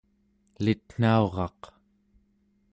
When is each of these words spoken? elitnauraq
elitnauraq 0.59 1.61